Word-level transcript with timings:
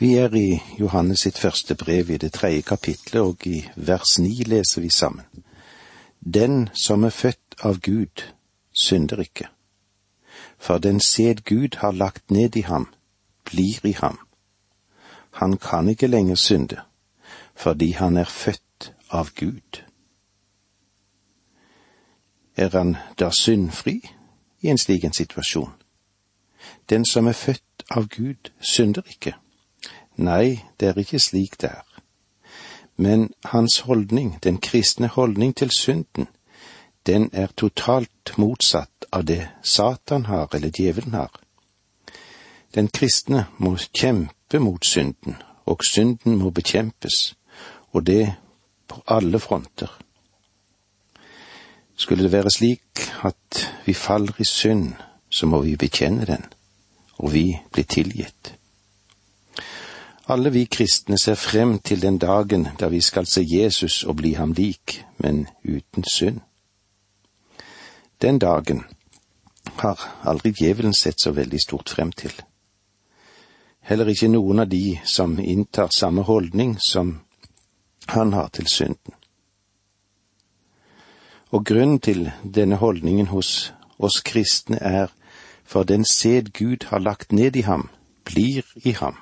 Vi 0.00 0.14
er 0.14 0.34
i 0.34 0.60
Johannes 0.78 1.24
sitt 1.26 1.38
første 1.38 1.74
brev 1.74 2.10
i 2.10 2.16
det 2.22 2.32
tredje 2.32 2.62
kapitlet, 2.62 3.22
og 3.22 3.46
i 3.46 3.64
vers 3.74 4.18
ni 4.22 4.44
leser 4.46 4.80
vi 4.80 4.90
sammen. 4.94 5.24
Den 6.22 6.68
som 6.74 7.04
er 7.04 7.10
født 7.10 7.56
av 7.66 7.80
Gud, 7.82 8.22
synder 8.70 9.24
ikke. 9.24 9.48
For 10.58 10.78
den 10.78 11.00
sæd 11.00 11.42
Gud 11.44 11.80
har 11.82 11.90
lagt 11.90 12.30
ned 12.30 12.56
i 12.56 12.60
ham, 12.60 12.86
blir 13.44 13.86
i 13.86 13.92
ham. 13.92 14.18
Han 15.30 15.56
kan 15.56 15.88
ikke 15.88 16.06
lenger 16.06 16.34
synde, 16.34 16.78
fordi 17.54 17.90
han 17.90 18.16
er 18.16 18.24
født 18.24 18.94
av 19.10 19.34
Gud. 19.34 19.82
Er 22.56 22.70
han 22.78 22.96
da 23.18 23.30
syndfri 23.30 23.98
i 24.60 24.68
en 24.68 24.78
slik 24.78 25.04
en 25.04 25.12
situasjon? 25.12 25.74
Den 26.90 27.04
som 27.04 27.26
er 27.26 27.32
født 27.32 27.82
av 27.90 28.06
Gud, 28.06 28.50
synder 28.60 29.02
ikke. 29.06 29.34
Nei, 30.18 30.64
det 30.80 30.88
er 30.88 30.98
ikke 30.98 31.20
slik 31.22 31.60
det 31.60 31.70
er. 31.70 31.84
Men 32.96 33.30
hans 33.44 33.78
holdning, 33.86 34.38
den 34.42 34.58
kristne 34.58 35.06
holdning 35.06 35.54
til 35.56 35.70
synden, 35.70 36.26
den 37.06 37.30
er 37.32 37.46
totalt 37.56 38.34
motsatt 38.36 39.06
av 39.12 39.24
det 39.24 39.48
Satan 39.62 40.26
har 40.26 40.48
eller 40.54 40.74
djevelen 40.74 41.14
har. 41.14 41.30
Den 42.74 42.88
kristne 42.88 43.46
må 43.58 43.76
kjempe 43.78 44.58
mot 44.58 44.84
synden, 44.84 45.38
og 45.66 45.86
synden 45.86 46.36
må 46.36 46.50
bekjempes, 46.50 47.36
og 47.92 48.06
det 48.06 48.34
på 48.88 49.02
alle 49.06 49.38
fronter. 49.38 49.98
Skulle 51.96 52.22
det 52.22 52.32
være 52.32 52.50
slik 52.50 53.06
at 53.24 53.64
vi 53.86 53.94
faller 53.94 54.34
i 54.38 54.44
synd, 54.44 54.92
så 55.30 55.46
må 55.46 55.62
vi 55.62 55.76
bekjenne 55.76 56.26
den, 56.26 56.44
og 57.18 57.32
vi 57.32 57.58
blir 57.72 57.84
tilgitt. 57.84 58.57
Alle 60.28 60.50
vi 60.50 60.64
kristne 60.64 61.16
ser 61.18 61.34
frem 61.34 61.78
til 61.78 62.02
den 62.02 62.18
dagen 62.18 62.66
da 62.80 62.88
vi 62.92 63.00
skal 63.00 63.26
se 63.26 63.40
Jesus 63.48 64.02
og 64.04 64.16
bli 64.16 64.34
ham 64.36 64.52
lik, 64.52 65.04
men 65.16 65.46
uten 65.64 66.04
synd. 66.04 66.40
Den 68.22 68.38
dagen 68.38 68.82
har 69.78 70.20
aldri 70.24 70.52
djevelen 70.52 70.92
sett 70.94 71.20
så 71.20 71.32
veldig 71.32 71.60
stort 71.64 71.88
frem 71.88 72.12
til. 72.12 72.32
Heller 73.80 74.10
ikke 74.12 74.28
noen 74.28 74.60
av 74.60 74.68
de 74.68 74.98
som 75.04 75.38
inntar 75.40 75.88
samme 75.96 76.22
holdning 76.22 76.76
som 76.76 77.20
han 78.08 78.32
har 78.32 78.50
til 78.52 78.66
synden. 78.66 79.14
Og 81.50 81.64
grunnen 81.64 82.00
til 82.00 82.28
denne 82.44 82.76
holdningen 82.76 83.26
hos 83.32 83.72
oss 83.98 84.20
kristne 84.20 84.76
er 84.76 85.08
for 85.64 85.88
den 85.88 86.04
sæd 86.04 86.52
Gud 86.52 86.84
har 86.92 86.98
lagt 86.98 87.32
ned 87.32 87.56
i 87.56 87.64
ham, 87.64 87.88
blir 88.24 88.62
i 88.84 88.92
ham. 88.92 89.16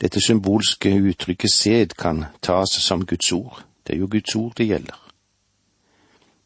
Dette 0.00 0.20
symbolske 0.20 0.90
uttrykket 0.90 1.52
sæd 1.52 1.94
kan 1.98 2.24
tas 2.42 2.70
som 2.70 3.06
Guds 3.06 3.32
ord. 3.32 3.64
Det 3.86 3.94
er 3.94 3.98
jo 3.98 4.08
Guds 4.10 4.34
ord 4.36 4.52
det 4.56 4.66
gjelder. 4.66 5.00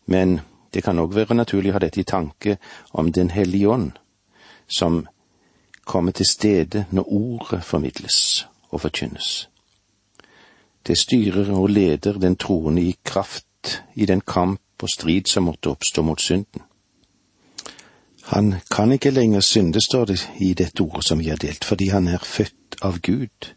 Men 0.07 0.41
det 0.75 0.85
kan 0.85 0.99
òg 0.99 1.15
være 1.15 1.35
naturlig 1.35 1.73
å 1.73 1.79
ha 1.79 1.83
dette 1.83 2.01
i 2.01 2.09
tanke 2.09 2.59
om 2.93 3.13
Den 3.13 3.31
hellige 3.31 3.69
ånd, 3.69 3.93
som 4.67 5.07
kommer 5.85 6.13
til 6.13 6.27
stede 6.27 6.87
når 6.91 7.13
ordet 7.13 7.65
formidles 7.65 8.47
og 8.71 8.81
forkynnes. 8.81 9.49
Det 10.87 10.99
styrer 10.99 11.51
og 11.53 11.69
leder 11.69 12.19
den 12.19 12.37
troende 12.37 12.83
i 12.83 12.97
kraft 13.05 13.83
i 13.95 14.07
den 14.07 14.21
kamp 14.21 14.83
og 14.83 14.89
strid 14.89 15.27
som 15.27 15.49
måtte 15.49 15.71
oppstå 15.71 16.03
mot 16.03 16.21
synden. 16.21 16.63
Han 18.29 18.55
kan 18.71 18.93
ikke 18.93 19.11
lenger 19.11 19.41
synde, 19.41 19.81
står 19.81 20.05
det 20.05 20.31
i 20.39 20.55
dette 20.55 20.81
ordet 20.81 21.05
som 21.05 21.19
vi 21.19 21.29
har 21.29 21.37
delt, 21.37 21.65
fordi 21.65 21.89
han 21.89 22.09
er 22.09 22.19
født 22.19 22.77
av 22.83 22.99
Gud. 23.01 23.55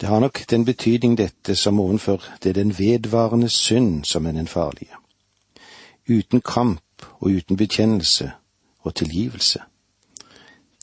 Det 0.00 0.08
har 0.08 0.20
nok 0.20 0.40
den 0.50 0.64
betydning 0.64 1.18
dette 1.18 1.56
som 1.56 1.80
ovenfor 1.80 2.24
det 2.42 2.50
er 2.50 2.62
den 2.62 2.72
vedvarende 2.78 3.48
synd 3.48 4.04
som 4.04 4.26
er 4.26 4.32
den 4.32 4.48
farlige. 4.48 4.96
Uten 6.08 6.40
kamp 6.40 7.04
og 7.20 7.28
uten 7.28 7.56
bekjennelse 7.56 8.30
og 8.80 8.94
tilgivelse. 8.94 9.60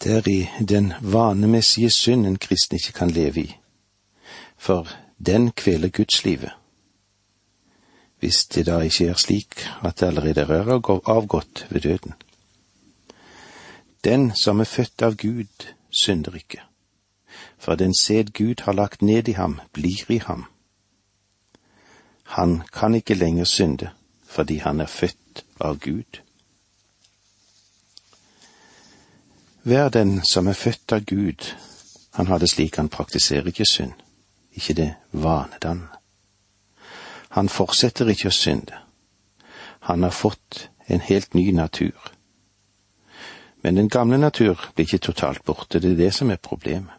Det 0.03 0.11
er 0.11 0.29
i 0.29 0.65
den 0.65 0.93
vanemessige 1.01 1.89
synd 1.89 2.27
en 2.27 2.37
kristen 2.37 2.75
ikke 2.75 2.93
kan 2.93 3.11
leve 3.11 3.41
i, 3.41 3.57
for 4.57 4.87
den 5.25 5.51
kveler 5.51 5.89
gudslivet. 5.89 6.51
Hvis 8.21 8.45
det 8.45 8.67
da 8.67 8.79
ikke 8.85 9.07
er 9.09 9.17
slik 9.17 9.63
at 9.81 9.99
det 9.99 10.11
allerede 10.11 10.41
er 10.41 10.69
avgått 11.09 11.65
ved 11.69 11.81
døden. 11.81 12.13
Den 14.03 14.35
som 14.35 14.59
er 14.59 14.69
født 14.69 15.01
av 15.01 15.15
Gud, 15.17 15.65
synder 15.89 16.35
ikke, 16.37 16.61
for 17.57 17.75
den 17.75 17.93
sæd 17.97 18.33
Gud 18.37 18.61
har 18.61 18.73
lagt 18.77 19.01
ned 19.01 19.27
i 19.27 19.31
ham, 19.37 19.59
blir 19.73 20.05
i 20.09 20.17
ham. 20.17 20.45
Han 22.23 22.61
kan 22.73 22.95
ikke 22.95 23.13
lenger 23.13 23.45
synde, 23.45 23.89
fordi 24.25 24.57
han 24.57 24.79
er 24.79 24.85
født 24.85 25.45
av 25.59 25.79
Gud. 25.79 26.21
Hver 29.63 29.89
den 29.89 30.21
som 30.25 30.47
er 30.47 30.53
født 30.53 30.91
av 30.91 31.05
Gud, 31.05 31.55
han 32.13 32.27
har 32.27 32.37
det 32.37 32.49
slik 32.49 32.75
han 32.75 32.89
praktiserer 32.89 33.47
ikke 33.47 33.65
synd, 33.65 33.93
ikke 34.53 34.73
det 34.73 34.93
vanedann. 35.11 35.87
Han 37.31 37.49
fortsetter 37.49 38.09
ikke 38.11 38.27
å 38.27 38.35
synde. 38.35 38.77
Han 39.87 40.03
har 40.03 40.11
fått 40.11 40.67
en 40.87 40.99
helt 40.99 41.33
ny 41.33 41.51
natur. 41.51 42.11
Men 43.63 43.77
den 43.77 43.89
gamle 43.89 44.17
natur 44.17 44.59
blir 44.75 44.85
ikke 44.85 45.05
totalt 45.11 45.45
borte, 45.45 45.79
det 45.79 45.91
er 45.91 45.95
det 45.95 46.13
som 46.13 46.29
er 46.29 46.41
problemet. 46.41 46.97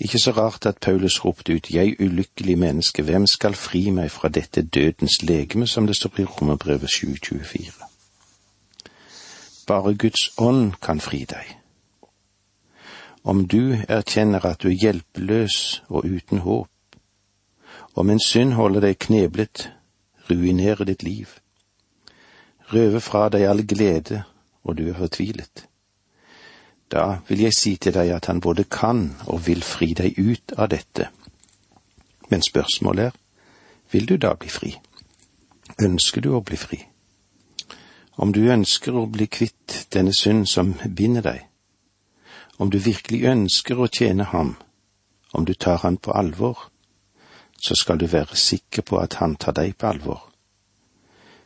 Ikke 0.00 0.18
så 0.18 0.32
rart 0.32 0.66
at 0.66 0.80
Paulus 0.80 1.24
ropte 1.24 1.52
ut, 1.52 1.70
Jeg 1.70 1.96
ulykkelig 2.00 2.58
menneske, 2.58 3.02
hvem 3.02 3.26
skal 3.26 3.54
fri 3.54 3.90
meg 3.90 4.10
fra 4.10 4.28
dette 4.28 4.62
dødens 4.62 5.22
legeme, 5.22 5.66
som 5.66 5.86
det 5.86 5.96
står 5.96 6.20
i 6.20 6.24
Romerbrevet 6.24 6.90
724. 6.90 7.72
Bare 9.66 9.94
Guds 9.94 10.30
ånd 10.38 10.72
kan 10.82 11.00
fri 11.00 11.24
deg. 11.24 11.56
Om 13.24 13.48
du 13.48 13.76
erkjenner 13.88 14.46
at 14.46 14.62
du 14.62 14.68
er 14.68 14.78
hjelpeløs 14.82 15.82
og 15.88 16.04
uten 16.04 16.38
håp, 16.38 16.68
om 18.00 18.10
en 18.10 18.20
synd 18.20 18.54
holder 18.56 18.80
deg 18.80 18.98
kneblet, 19.04 19.66
ruinerer 20.30 20.88
ditt 20.88 21.02
liv, 21.04 21.28
røver 22.72 23.02
fra 23.04 23.26
deg 23.28 23.44
all 23.44 23.60
glede, 23.68 24.22
og 24.64 24.78
du 24.78 24.86
er 24.88 24.96
fortvilet, 24.96 25.66
da 26.90 27.20
vil 27.28 27.44
jeg 27.44 27.54
si 27.54 27.74
til 27.76 27.94
deg 27.94 28.10
at 28.16 28.30
han 28.30 28.40
både 28.40 28.64
kan 28.64 29.04
og 29.26 29.44
vil 29.46 29.60
fri 29.62 29.92
deg 29.94 30.16
ut 30.18 30.56
av 30.56 30.70
dette. 30.72 31.10
Men 32.30 32.42
spørsmålet 32.42 33.10
er, 33.10 33.18
vil 33.92 34.08
du 34.08 34.16
da 34.16 34.32
bli 34.34 34.48
fri? 34.50 34.72
Ønsker 35.82 36.24
du 36.24 36.32
å 36.34 36.42
bli 36.42 36.56
fri? 36.58 36.80
Om 38.16 38.32
du 38.32 38.42
ønsker 38.50 38.96
å 38.96 39.06
bli 39.06 39.28
kvitt 39.30 39.86
denne 39.94 40.14
synd 40.16 40.48
som 40.48 40.74
binder 40.96 41.26
deg, 41.26 41.46
om 42.58 42.70
du 42.70 42.78
virkelig 42.78 43.22
ønsker 43.28 43.78
å 43.78 43.88
tjene 43.88 44.26
ham, 44.32 44.56
om 45.32 45.46
du 45.46 45.54
tar 45.54 45.80
han 45.84 45.96
på 45.96 46.12
alvor, 46.12 46.70
så 47.62 47.74
skal 47.74 48.00
du 48.00 48.06
være 48.06 48.36
sikker 48.36 48.82
på 48.82 48.98
at 48.98 49.14
han 49.14 49.36
tar 49.36 49.52
deg 49.52 49.76
på 49.76 49.86
alvor. 49.86 50.26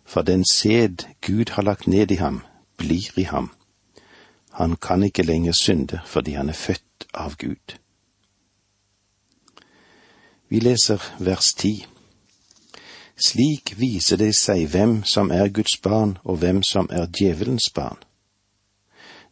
For 0.05 0.23
den 0.23 0.45
sæd 0.45 1.07
Gud 1.21 1.51
har 1.51 1.63
lagt 1.63 1.87
ned 1.87 2.11
i 2.11 2.15
ham, 2.15 2.43
blir 2.77 3.19
i 3.19 3.23
ham. 3.23 3.51
Han 4.53 4.77
kan 4.77 5.03
ikke 5.03 5.23
lenger 5.23 5.53
synde 5.53 6.01
fordi 6.07 6.31
han 6.31 6.49
er 6.49 6.53
født 6.53 7.07
av 7.15 7.37
Gud. 7.37 7.79
Vi 10.49 10.61
leser 10.61 11.03
vers 11.19 11.55
ti. 11.55 11.87
Slik 13.17 13.75
viser 13.79 14.17
det 14.17 14.35
seg 14.37 14.69
hvem 14.71 15.05
som 15.05 15.31
er 15.31 15.49
Guds 15.49 15.79
barn 15.83 16.19
og 16.25 16.37
hvem 16.43 16.63
som 16.63 16.89
er 16.91 17.07
djevelens 17.07 17.71
barn. 17.75 17.99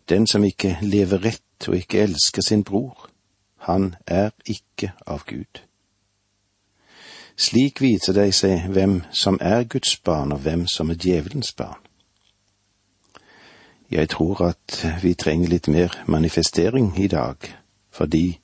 Den 0.09 0.27
som 0.27 0.45
ikke 0.45 0.79
lever 0.83 1.25
rett 1.25 1.69
og 1.69 1.77
ikke 1.77 2.03
elsker 2.03 2.43
sin 2.43 2.65
bror, 2.65 3.09
han 3.57 3.95
er 4.07 4.31
ikke 4.47 4.93
av 5.07 5.23
Gud. 5.27 5.63
Slik 7.37 7.81
viser 7.81 8.13
de 8.13 8.29
seg 8.33 8.69
hvem 8.73 9.01
som 9.11 9.39
er 9.41 9.65
Guds 9.65 9.97
barn, 10.05 10.33
og 10.33 10.45
hvem 10.45 10.67
som 10.67 10.91
er 10.91 11.01
djevelens 11.01 11.53
barn. 11.53 11.81
Jeg 13.91 14.09
tror 14.09 14.41
at 14.47 14.79
vi 15.03 15.15
trenger 15.15 15.49
litt 15.49 15.69
mer 15.69 15.93
manifestering 16.07 16.95
i 16.97 17.09
dag, 17.13 17.37
fordi 17.93 18.39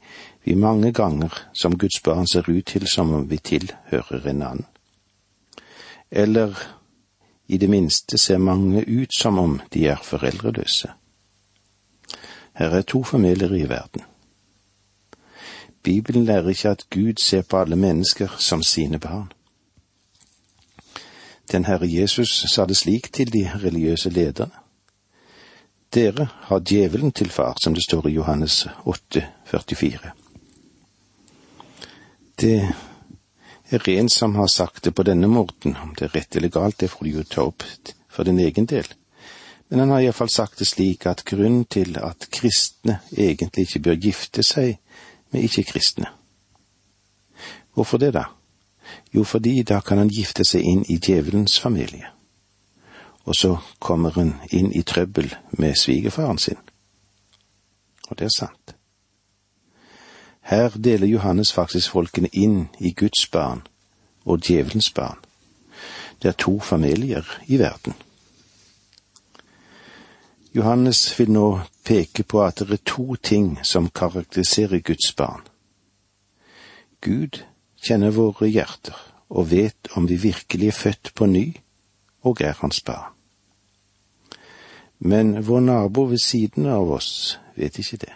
vi 0.45 0.55
mange 0.55 0.93
ganger 0.93 1.33
som 1.55 1.79
Guds 1.79 2.01
barn 2.05 2.27
ser 2.27 2.49
ut 2.49 2.67
til 2.67 2.87
som 2.89 3.13
om 3.13 3.31
vi 3.31 3.39
tilhører 3.39 4.29
en 4.29 4.43
annen. 4.43 4.67
Eller 6.11 6.57
i 7.49 7.57
det 7.57 7.71
minste 7.71 8.19
ser 8.19 8.39
mange 8.39 8.85
ut 8.89 9.15
som 9.21 9.39
om 9.39 9.61
de 9.73 9.87
er 9.87 10.01
foreldreløse. 10.05 10.91
Her 12.53 12.71
er 12.71 12.83
to 12.83 13.03
familier 13.05 13.55
i 13.55 13.69
verden. 13.69 14.03
Bibelen 15.89 16.25
lærer 16.25 16.49
ikke 16.49 16.69
at 16.69 16.87
Gud 16.91 17.23
ser 17.23 17.43
på 17.43 17.57
alle 17.57 17.77
mennesker 17.77 18.29
som 18.39 18.63
sine 18.63 18.99
barn. 18.99 19.33
Den 21.53 21.65
Herre 21.65 21.89
Jesus 21.89 22.45
sa 22.53 22.67
det 22.69 22.77
slik 22.77 23.13
til 23.13 23.33
de 23.33 23.47
religiøse 23.63 24.11
lederne. 24.11 24.53
Dere 25.95 26.29
har 26.51 26.61
djevelen 26.61 27.13
til 27.13 27.31
far, 27.31 27.57
som 27.63 27.75
det 27.75 27.85
står 27.85 28.09
i 28.09 28.13
Johannes 28.19 28.67
8, 28.85 29.25
44. 29.45 30.11
Det 32.41 32.75
er 33.71 33.89
en 33.89 34.09
som 34.09 34.35
har 34.35 34.47
sagt 34.47 34.85
det 34.85 34.95
på 34.95 35.03
denne 35.03 35.27
måten, 35.27 35.77
om 35.77 35.95
det 35.95 36.11
er 36.11 36.17
rett 36.19 36.37
eller 36.37 36.53
galt, 36.53 36.81
det 36.81 36.91
får 36.91 37.05
du 37.05 37.11
jo 37.11 37.25
ta 37.25 37.47
opp 37.49 37.65
for 38.09 38.29
din 38.29 38.39
egen 38.45 38.69
del. 38.69 38.93
Men 39.69 39.79
han 39.79 39.91
har 39.91 40.05
iallfall 40.05 40.29
sagt 40.29 40.61
det 40.61 40.69
slik 40.69 41.07
at 41.07 41.25
grunnen 41.25 41.65
til 41.65 41.97
at 41.97 42.29
kristne 42.33 43.01
egentlig 43.17 43.65
ikke 43.65 43.85
bør 43.89 44.05
gifte 44.05 44.45
seg 44.45 44.77
med 45.31 45.43
ikke-kristne. 45.43 46.07
Hvorfor 47.75 47.99
det, 47.99 48.15
da? 48.15 48.25
Jo, 49.15 49.25
fordi 49.25 49.63
da 49.63 49.81
kan 49.81 49.99
han 49.99 50.09
gifte 50.09 50.45
seg 50.45 50.65
inn 50.65 50.85
i 50.89 50.99
djevelens 50.99 51.61
familie. 51.61 52.09
Og 53.25 53.37
så 53.37 53.57
kommer 53.79 54.11
han 54.17 54.35
inn 54.51 54.73
i 54.73 54.83
trøbbel 54.83 55.35
med 55.51 55.77
svigerfaren 55.77 56.39
sin. 56.39 56.59
Og 58.09 58.19
det 58.19 58.25
er 58.25 58.37
sant. 58.37 58.75
Her 60.49 60.69
deler 60.69 61.07
Johannes 61.07 61.53
faktisk 61.53 61.91
folkene 61.91 62.29
inn 62.33 62.69
i 62.81 62.95
Guds 62.97 63.27
barn 63.33 63.67
og 64.25 64.41
djevelens 64.41 64.91
barn. 64.91 65.19
Det 66.23 66.29
er 66.29 66.39
to 66.41 66.59
familier 66.61 67.25
i 67.47 67.59
verden. 67.59 67.95
Johannes 70.55 71.19
vil 71.19 71.31
nå 71.31 71.61
peke 71.85 72.25
på 72.25 72.41
at 72.45 72.63
det 72.65 72.79
er 72.79 72.85
to 72.89 73.15
ting 73.21 73.59
som 73.63 73.91
karakteriserer 73.91 74.81
Guds 74.81 75.13
barn. 75.13 75.43
Gud 77.05 77.43
kjenner 77.85 78.15
våre 78.17 78.49
hjerter 78.49 78.97
og 79.29 79.51
vet 79.51 79.91
om 79.97 80.09
vi 80.09 80.17
virkelig 80.17 80.71
er 80.71 80.79
født 80.79 81.13
på 81.15 81.29
ny 81.29 81.47
og 82.25 82.41
er 82.41 82.57
hans 82.63 82.81
barn. 82.81 83.13
Men 84.99 85.37
vår 85.47 85.61
nabo 85.61 86.09
ved 86.11 86.19
siden 86.19 86.67
av 86.67 86.91
oss 86.91 87.39
vet 87.55 87.79
ikke 87.79 88.01
det. 88.07 88.15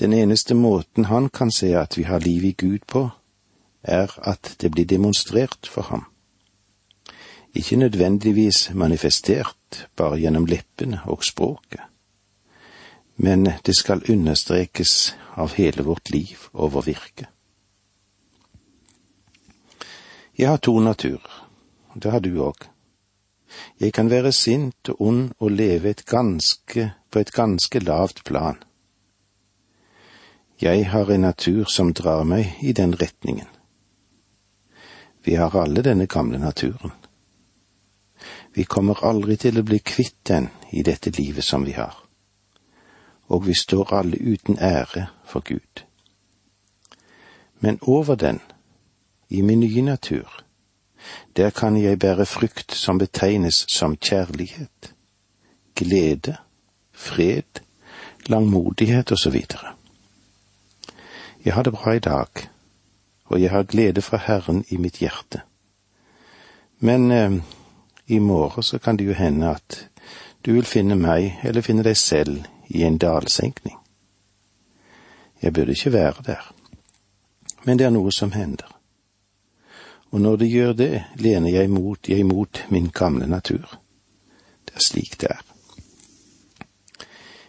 Den 0.00 0.12
eneste 0.12 0.54
måten 0.54 1.04
han 1.04 1.30
kan 1.30 1.52
se 1.54 1.70
at 1.78 1.96
vi 1.96 2.02
har 2.02 2.18
liv 2.18 2.44
i 2.44 2.52
Gud 2.52 2.84
på, 2.86 3.08
er 3.82 4.10
at 4.28 4.56
det 4.60 4.70
blir 4.72 4.84
demonstrert 4.84 5.68
for 5.70 5.82
ham. 5.82 6.04
Ikke 7.54 7.76
nødvendigvis 7.76 8.70
manifestert 8.74 9.56
bare 9.96 10.20
gjennom 10.20 10.46
leppene 10.46 11.00
og 11.10 11.24
språket, 11.24 11.82
men 13.16 13.46
det 13.64 13.76
skal 13.78 14.02
understrekes 14.10 15.14
av 15.38 15.54
hele 15.54 15.86
vårt 15.86 16.10
liv 16.10 16.48
og 16.52 16.74
vår 16.74 16.86
virke. 16.88 17.28
Jeg 20.34 20.50
har 20.50 20.58
to 20.58 20.78
naturer, 20.82 21.42
det 21.94 22.10
har 22.10 22.20
du 22.20 22.32
òg. 22.42 22.66
Jeg 23.78 23.92
kan 23.94 24.10
være 24.10 24.32
sint 24.32 24.88
og 24.90 25.00
ond 25.00 25.30
og 25.38 25.50
leve 25.50 25.90
et 25.90 26.04
ganske, 26.06 26.90
på 27.10 27.18
et 27.18 27.32
ganske 27.32 27.78
lavt 27.78 28.24
plan. 28.24 28.58
Jeg 30.60 30.90
har 30.90 31.10
en 31.10 31.20
natur 31.20 31.64
som 31.70 31.92
drar 31.92 32.24
meg 32.24 32.58
i 32.62 32.72
den 32.72 32.94
retningen. 32.98 33.46
Vi 35.24 35.34
har 35.34 35.54
alle 35.56 35.82
denne 35.82 36.06
gamle 36.06 36.38
naturen. 36.38 36.92
Vi 38.54 38.64
kommer 38.64 39.04
aldri 39.04 39.36
til 39.36 39.58
å 39.58 39.66
bli 39.66 39.80
kvitt 39.82 40.20
den 40.28 40.48
i 40.70 40.82
dette 40.86 41.10
livet 41.10 41.44
som 41.44 41.64
vi 41.66 41.74
har, 41.74 41.96
og 43.26 43.46
vi 43.46 43.54
står 43.54 43.94
alle 43.94 44.20
uten 44.20 44.58
ære 44.58 45.08
for 45.26 45.42
Gud. 45.42 45.84
Men 47.58 47.78
over 47.82 48.14
den, 48.14 48.40
i 49.28 49.42
min 49.42 49.60
nye 49.60 49.82
natur, 49.82 50.44
der 51.36 51.50
kan 51.50 51.76
jeg 51.76 51.98
bære 51.98 52.26
frukt 52.26 52.74
som 52.74 52.98
betegnes 52.98 53.64
som 53.68 53.96
kjærlighet, 53.96 54.94
glede, 55.74 56.36
fred, 56.92 57.60
langmodighet 58.26 59.12
osv. 59.12 59.34
Jeg 61.44 61.54
har 61.54 61.62
det 61.62 61.72
bra 61.72 61.92
i 61.92 61.98
dag, 61.98 62.28
og 63.24 63.42
jeg 63.42 63.50
har 63.50 63.62
glede 63.62 64.02
fra 64.02 64.16
Herren 64.16 64.64
i 64.68 64.76
mitt 64.76 65.00
hjerte. 65.02 65.42
Men 66.78 67.10
eh, 67.10 67.32
i 68.06 68.18
morgen 68.18 68.62
så 68.62 68.78
kan 68.78 68.96
det 68.96 69.06
jo 69.08 69.16
hende 69.16 69.54
at 69.56 69.88
du 70.44 70.52
vil 70.52 70.68
finne 70.68 70.96
meg, 70.96 71.40
eller 71.44 71.64
finne 71.64 71.82
deg 71.82 71.96
selv, 71.96 72.44
i 72.68 72.82
en 72.84 72.98
dalsenkning. 72.98 73.76
Jeg 75.42 75.52
burde 75.52 75.72
ikke 75.72 75.92
være 75.92 76.22
der, 76.26 76.54
men 77.64 77.78
det 77.78 77.86
er 77.86 77.92
noe 77.92 78.12
som 78.12 78.32
hender 78.32 78.74
og 80.14 80.20
når 80.20 80.36
det 80.36 80.46
gjør 80.48 80.72
det, 80.72 81.04
lener 81.18 81.50
jeg 81.50 81.70
mot, 81.70 82.08
jeg 82.08 82.26
mot 82.26 82.66
min 82.70 82.86
gamle 82.94 83.26
natur. 83.26 83.80
Det 84.64 84.74
er 84.74 84.84
slik 84.86 85.16
det 85.20 85.30
er. 85.30 85.40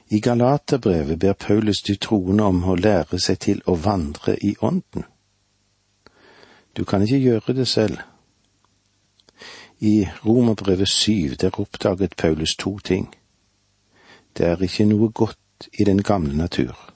I 0.10 0.20
Galaterbrevet 0.20 1.20
ber 1.20 1.34
Paulus 1.34 1.84
de 1.86 1.96
troende 1.96 2.44
om 2.44 2.64
å 2.66 2.76
lære 2.76 3.20
seg 3.22 3.38
til 3.46 3.62
å 3.70 3.76
vandre 3.78 4.34
i 4.42 4.56
Ånden. 4.66 5.06
Du 6.74 6.84
kan 6.90 7.06
ikke 7.06 7.22
gjøre 7.22 7.54
det 7.54 7.68
selv. 7.68 8.02
I 9.86 10.08
Romerbrevet 10.26 10.90
syv 10.90 11.36
der 11.36 11.60
oppdaget 11.60 12.16
Paulus 12.18 12.56
to 12.56 12.80
ting. 12.80 13.16
Det 14.38 14.46
er 14.46 14.62
ikke 14.62 14.86
noe 14.90 15.12
godt 15.12 15.68
i 15.80 15.84
den 15.86 16.04
gamle 16.04 16.38
natur, 16.38 16.94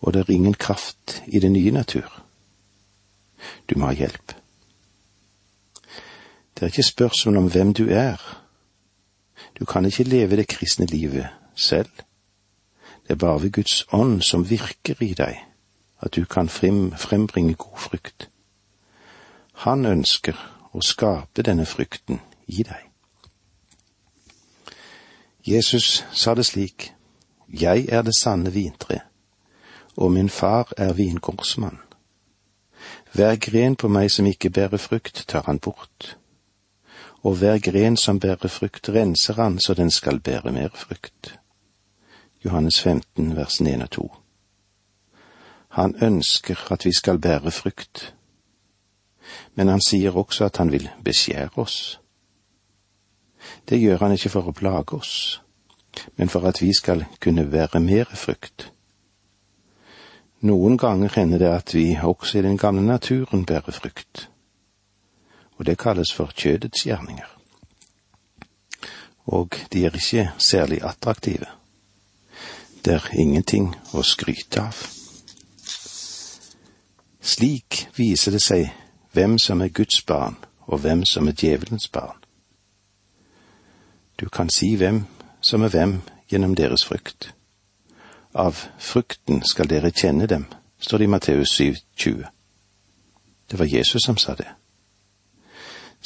og 0.00 0.12
det 0.12 0.20
er 0.20 0.32
ingen 0.34 0.54
kraft 0.54 1.22
i 1.26 1.38
den 1.40 1.52
nye 1.52 1.70
natur. 1.70 2.22
Du 3.70 3.78
må 3.78 3.86
ha 3.86 3.92
hjelp. 3.92 4.34
Det 6.54 6.62
er 6.62 6.66
ikke 6.66 6.82
spørsmål 6.82 7.36
om 7.36 7.50
hvem 7.50 7.72
du 7.74 7.88
er. 7.88 8.20
Du 9.58 9.64
kan 9.64 9.84
ikke 9.84 10.04
leve 10.04 10.36
det 10.36 10.48
kristne 10.48 10.86
livet 10.86 11.28
selv. 11.54 11.88
Det 13.02 13.10
er 13.10 13.22
bare 13.24 13.42
ved 13.42 13.52
Guds 13.52 13.86
ånd 13.92 14.22
som 14.22 14.50
virker 14.50 15.00
i 15.00 15.14
deg, 15.14 15.40
at 16.00 16.16
du 16.16 16.24
kan 16.24 16.48
frembringe 16.48 17.54
god 17.54 17.78
frukt. 17.78 18.28
Han 19.52 19.86
ønsker 19.86 20.55
å 20.76 20.84
skape 20.84 21.42
denne 21.42 21.64
frykten 21.64 22.20
i 22.46 22.62
deg. 22.66 22.82
Jesus 25.46 26.04
sa 26.12 26.34
det 26.34 26.44
slik, 26.46 26.92
Jeg 27.48 27.86
er 27.88 28.02
det 28.02 28.16
sanne 28.18 28.50
vintre, 28.50 29.00
og 29.96 30.12
min 30.12 30.28
far 30.28 30.72
er 30.76 30.92
vingårdsmann. 30.92 31.78
Hver 33.14 33.36
gren 33.40 33.76
på 33.76 33.88
meg 33.88 34.10
som 34.10 34.26
ikke 34.26 34.50
bærer 34.50 34.76
frukt, 34.82 35.24
tar 35.28 35.46
han 35.46 35.58
bort. 35.58 36.16
Og 37.22 37.38
hver 37.38 37.58
gren 37.62 37.96
som 37.96 38.20
bærer 38.20 38.48
frukt, 38.48 38.88
renser 38.88 39.34
han 39.34 39.58
så 39.58 39.74
den 39.74 39.90
skal 39.90 40.20
bære 40.20 40.52
mer 40.52 40.74
frukt. 40.74 41.38
Johannes 42.44 42.80
15, 42.80 43.36
vers 43.36 43.60
1 43.60 43.82
og 43.82 43.90
2. 43.90 44.10
Han 45.68 45.94
ønsker 46.02 46.66
at 46.70 46.84
vi 46.84 46.92
skal 46.92 47.18
bære 47.18 47.50
frukt, 47.50 48.15
men 49.54 49.68
han 49.68 49.82
sier 49.82 50.16
også 50.16 50.46
at 50.46 50.56
han 50.56 50.72
vil 50.72 50.88
beskjære 51.04 51.58
oss. 51.62 51.98
Det 53.68 53.80
gjør 53.80 53.98
han 54.04 54.14
ikke 54.16 54.32
for 54.32 54.48
å 54.48 54.54
plage 54.56 54.96
oss, 54.96 55.40
men 56.16 56.28
for 56.28 56.46
at 56.48 56.60
vi 56.62 56.72
skal 56.74 57.04
kunne 57.20 57.46
være 57.52 57.80
mer 57.80 58.10
frukt. 58.14 58.70
Noen 60.46 60.76
ganger 60.78 61.14
hender 61.16 61.40
det 61.40 61.50
at 61.50 61.74
vi 61.74 61.96
også 61.96 62.38
i 62.38 62.44
den 62.44 62.58
gamle 62.60 62.84
naturen 62.84 63.46
bærer 63.46 63.72
frukt, 63.72 64.28
og 65.56 65.66
det 65.66 65.78
kalles 65.78 66.12
for 66.12 66.30
kjødets 66.36 66.86
gjerninger. 66.86 67.30
Og 69.26 69.56
de 69.72 69.86
er 69.86 69.96
ikke 69.96 70.30
særlig 70.38 70.82
attraktive. 70.84 71.48
Det 72.84 72.94
er 72.94 73.08
ingenting 73.18 73.72
å 73.98 74.04
skryte 74.06 74.62
av. 74.62 74.82
Slik 77.26 77.88
viser 77.96 78.36
det 78.36 78.42
seg 78.44 78.68
hvem 79.16 79.38
som 79.38 79.60
er 79.60 79.68
Guds 79.68 80.02
barn, 80.02 80.36
og 80.60 80.78
hvem 80.78 81.04
som 81.04 81.28
er 81.28 81.32
djevelens 81.32 81.88
barn. 81.88 82.18
Du 84.20 84.28
kan 84.28 84.50
si 84.50 84.74
hvem 84.76 85.04
som 85.40 85.62
er 85.62 85.68
hvem 85.68 86.00
gjennom 86.30 86.54
deres 86.54 86.84
frykt. 86.84 87.34
Av 88.34 88.52
frukten 88.78 89.40
skal 89.44 89.70
dere 89.70 89.90
kjenne 89.90 90.26
dem, 90.26 90.44
står 90.78 90.98
det 90.98 91.04
i 91.04 91.12
Matteus 91.14 91.60
7,20. 91.60 92.26
Det 93.50 93.58
var 93.58 93.64
Jesus 93.64 94.02
som 94.04 94.16
sa 94.16 94.34
det. 94.34 94.48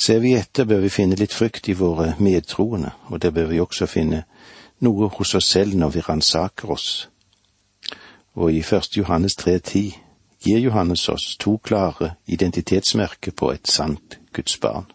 Ser 0.04 0.18
vi 0.18 0.36
etter, 0.38 0.64
bør 0.64 0.80
vi 0.80 0.88
finne 0.88 1.18
litt 1.18 1.34
frykt 1.34 1.68
i 1.68 1.74
våre 1.74 2.14
medtroende, 2.18 2.92
og 3.10 3.22
der 3.22 3.30
bør 3.30 3.50
vi 3.50 3.60
også 3.60 3.86
finne 3.90 4.22
noe 4.78 5.08
hos 5.18 5.34
oss 5.34 5.50
selv 5.50 5.74
når 5.74 5.96
vi 5.96 6.04
ransaker 6.06 6.70
oss. 6.70 7.08
Og 8.34 8.52
i 8.54 8.62
1. 8.62 8.96
Johannes 8.96 9.34
3,10 9.34 10.09
gir 10.40 10.58
Johannes 10.58 11.08
oss 11.08 11.36
to 11.38 11.58
klare 11.58 12.14
identitetsmerker 12.26 13.32
på 13.32 13.52
et 13.52 13.68
sant 13.68 14.18
Guds 14.32 14.60
barn. 14.60 14.86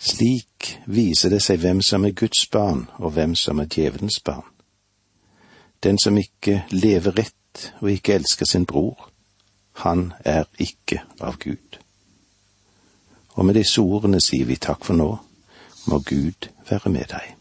Slik 0.00 0.78
viser 0.86 1.30
det 1.30 1.42
seg 1.44 1.60
hvem 1.60 1.82
som 1.84 2.04
er 2.04 2.16
Guds 2.16 2.46
barn, 2.50 2.86
og 2.98 3.12
hvem 3.12 3.34
som 3.36 3.60
er 3.60 3.68
djevelens 3.68 4.20
barn. 4.24 4.48
Den 5.84 5.98
som 5.98 6.16
ikke 6.18 6.64
lever 6.70 7.16
rett 7.18 7.72
og 7.80 7.90
ikke 7.90 8.14
elsker 8.14 8.48
sin 8.48 8.66
bror, 8.66 9.10
han 9.84 10.12
er 10.24 10.44
ikke 10.58 11.02
av 11.20 11.38
Gud. 11.38 11.78
Og 13.36 13.44
med 13.44 13.54
disse 13.54 13.80
ordene 13.80 14.20
sier 14.20 14.48
vi 14.48 14.56
takk 14.56 14.84
for 14.84 14.96
nå, 14.96 15.10
må 15.86 16.00
Gud 16.04 16.50
være 16.68 16.92
med 16.92 17.12
deg. 17.12 17.36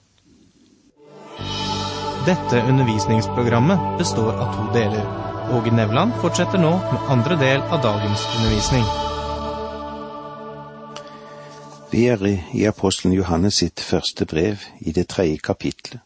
Dette 2.28 2.62
undervisningsprogrammet 2.68 3.98
består 3.98 4.36
av 4.36 4.56
to 4.56 4.70
deler. 4.76 5.29
Åge 5.52 5.72
Nevland 5.72 6.12
fortsetter 6.22 6.62
nå 6.62 6.70
med 6.92 7.06
andre 7.10 7.36
del 7.40 7.62
av 7.62 7.82
dagens 7.82 8.22
undervisning. 8.38 8.84
Vi 11.90 12.04
er 12.06 12.22
i 12.54 12.68
apostelen 12.70 13.16
Johannes 13.18 13.58
sitt 13.64 13.82
første 13.82 14.28
brev 14.30 14.62
i 14.86 14.94
det 14.94 15.08
tredje 15.10 15.42
kapitlet, 15.42 16.04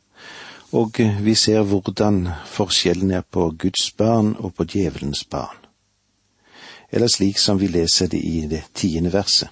og 0.71 1.01
vi 1.25 1.35
ser 1.35 1.67
hvordan 1.67 2.21
forskjellen 2.53 3.11
er 3.11 3.27
på 3.27 3.49
Guds 3.59 3.91
barn 3.99 4.31
og 4.39 4.55
på 4.55 4.63
djevelens 4.63 5.25
barn. 5.27 5.59
Eller 6.89 7.11
slik 7.11 7.39
som 7.39 7.59
vi 7.59 7.67
leser 7.67 8.07
det 8.07 8.23
i 8.23 8.47
det 8.47 8.63
tiende 8.73 9.11
verset. 9.11 9.51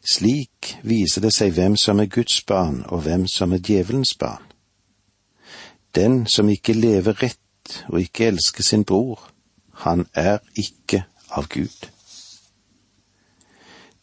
Slik 0.00 0.78
viser 0.82 1.20
det 1.20 1.36
seg 1.36 1.52
hvem 1.52 1.76
som 1.76 2.00
er 2.00 2.08
Guds 2.08 2.40
barn 2.48 2.80
og 2.88 3.04
hvem 3.04 3.28
som 3.28 3.52
er 3.52 3.60
djevelens 3.60 4.16
barn. 4.16 4.44
Den 5.94 6.24
som 6.26 6.48
ikke 6.48 6.72
lever 6.72 7.20
rett 7.20 7.43
og 7.88 8.00
ikke 8.00 8.26
elsker 8.26 8.62
sin 8.62 8.84
bror, 8.84 9.30
han 9.72 10.06
er 10.14 10.38
ikke 10.56 11.04
av 11.30 11.48
Gud. 11.48 11.88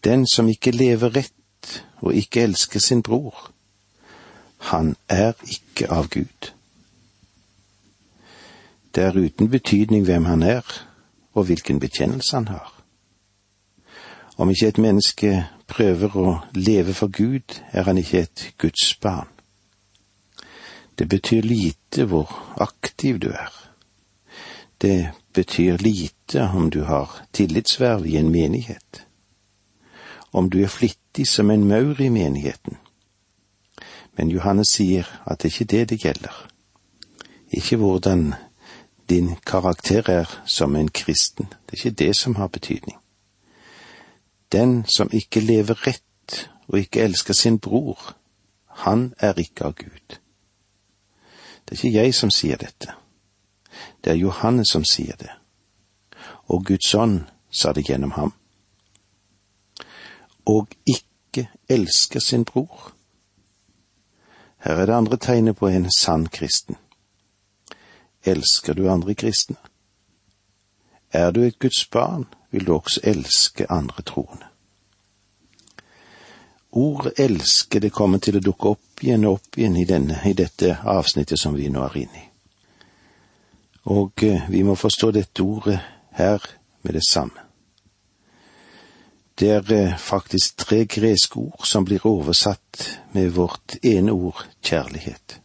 Den 0.04 0.28
som 0.28 0.50
ikke 0.50 0.72
lever 0.72 1.16
rett 1.16 1.84
og 2.02 2.16
ikke 2.16 2.42
elsker 2.42 2.80
sin 2.80 3.04
bror, 3.04 3.52
han 4.58 4.96
er 5.10 5.34
ikke 5.48 5.90
av 5.90 6.10
Gud. 6.10 6.52
Det 8.96 9.04
er 9.04 9.18
uten 9.18 9.50
betydning 9.50 10.06
hvem 10.06 10.26
han 10.26 10.44
er, 10.44 10.66
og 11.34 11.44
hvilken 11.44 11.80
bekjennelse 11.80 12.36
han 12.36 12.48
har. 12.48 12.74
Om 14.38 14.50
ikke 14.50 14.68
et 14.68 14.78
menneske 14.78 15.46
prøver 15.68 16.18
å 16.18 16.32
leve 16.54 16.94
for 16.94 17.08
Gud, 17.08 17.62
er 17.72 17.88
han 17.88 17.98
ikke 17.98 18.26
et 18.26 18.48
Guds 18.58 18.96
barn. 19.02 19.31
Det 21.02 21.10
betyr 21.10 21.42
lite 21.42 22.06
hvor 22.06 22.30
aktiv 22.62 23.20
du 23.20 23.30
er. 23.30 23.54
Det 24.82 25.10
betyr 25.34 25.78
lite 25.78 26.42
om 26.42 26.70
du 26.70 26.84
har 26.84 27.26
tillitsverv 27.34 28.06
i 28.06 28.18
en 28.18 28.30
menighet. 28.30 29.08
Om 30.32 30.50
du 30.50 30.62
er 30.64 30.68
flittig 30.68 31.28
som 31.28 31.50
en 31.52 31.66
maur 31.68 32.02
i 32.02 32.10
menigheten. 32.10 32.78
Men 34.14 34.30
Johannes 34.30 34.76
sier 34.78 35.10
at 35.26 35.42
det 35.42 35.50
er 35.50 35.56
ikke 35.56 35.72
det 35.74 35.90
det 35.90 36.00
gjelder. 36.02 36.48
Ikke 37.50 37.82
hvordan 37.82 38.34
din 39.10 39.36
karakter 39.46 40.10
er 40.10 40.42
som 40.46 40.76
en 40.76 40.90
kristen. 40.90 41.46
Det 41.66 41.74
er 41.74 41.86
ikke 41.86 42.06
det 42.06 42.16
som 42.16 42.36
har 42.36 42.48
betydning. 42.48 42.98
Den 44.52 44.86
som 44.86 45.10
ikke 45.12 45.40
lever 45.40 45.88
rett 45.88 46.50
og 46.68 46.80
ikke 46.80 47.02
elsker 47.02 47.34
sin 47.34 47.60
bror, 47.60 48.16
han 48.68 49.14
er 49.18 49.34
ikke 49.34 49.66
av 49.66 49.74
Gud. 49.74 50.21
Det 51.72 51.80
er 51.80 51.86
ikke 51.88 52.04
jeg 52.04 52.14
som 52.14 52.32
sier 52.36 52.58
dette. 52.60 52.92
Det 54.04 54.12
er 54.12 54.18
Johannes 54.20 54.74
som 54.76 54.84
sier 54.84 55.16
det. 55.16 55.32
Og 56.52 56.66
Guds 56.68 56.90
ånd 56.96 57.22
sa 57.48 57.72
det 57.72 57.86
gjennom 57.88 58.12
ham. 58.12 58.34
Og 60.52 60.68
ikke 60.84 61.48
elsker 61.72 62.20
sin 62.20 62.44
bror. 62.44 62.92
Her 64.60 64.84
er 64.84 64.86
det 64.86 64.98
andre 65.00 65.18
tegnet 65.18 65.56
på 65.56 65.72
en 65.72 65.88
sann 65.96 66.28
kristen. 66.28 66.76
Elsker 68.28 68.76
du 68.76 68.90
andre 68.92 69.16
kristne? 69.16 69.56
Er 71.14 71.32
du 71.32 71.42
et 71.44 71.60
Guds 71.60 71.86
barn, 71.88 72.28
vil 72.52 72.68
du 72.68 72.74
også 72.74 73.00
elske 73.04 73.72
andre 73.72 74.04
troende. 74.04 74.51
Ordet 76.72 77.20
elskede 77.20 77.90
kommer 77.90 78.22
til 78.24 78.38
å 78.40 78.44
dukke 78.44 78.72
opp 78.72 79.04
igjen 79.04 79.26
og 79.28 79.40
opp 79.40 79.58
igjen 79.60 79.76
i, 79.76 79.86
denne, 79.86 80.22
i 80.24 80.34
dette 80.34 80.78
avsnittet 80.88 81.40
som 81.40 81.56
vi 81.58 81.68
nå 81.70 81.84
er 81.84 81.98
inne 82.00 82.22
i. 82.22 82.28
Og 83.92 84.24
eh, 84.24 84.46
vi 84.50 84.62
må 84.64 84.78
forstå 84.80 85.12
dette 85.12 85.44
ordet 85.44 85.80
her 86.16 86.46
med 86.82 86.96
det 86.96 87.04
samme. 87.10 87.44
Det 89.36 89.50
er 89.50 89.74
eh, 89.74 89.98
faktisk 89.98 90.64
tre 90.64 90.86
greske 90.86 91.40
ord 91.40 91.68
som 91.68 91.86
blir 91.86 92.08
oversatt 92.08 92.88
med 93.12 93.34
vårt 93.36 93.76
ene 93.84 94.16
ord 94.16 94.46
kjærlighet. 94.64 95.42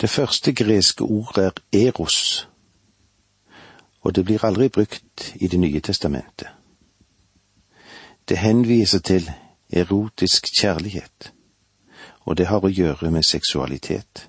Det 0.00 0.10
første 0.10 0.52
greske 0.52 1.04
ordet 1.04 1.44
er 1.44 1.86
eros, 1.86 2.48
og 4.02 4.14
det 4.14 4.24
blir 4.24 4.44
aldri 4.44 4.68
brukt 4.68 5.32
i 5.34 5.48
Det 5.48 5.60
nye 5.60 5.80
testamentet. 5.80 6.48
Det 8.28 8.38
henviser 8.38 8.98
til 8.98 9.30
erotisk 9.70 10.44
kjærlighet, 10.60 11.32
og 12.20 12.36
det 12.36 12.46
har 12.46 12.64
å 12.64 12.70
gjøre 12.70 13.10
med 13.10 13.22
seksualitet. 13.22 14.28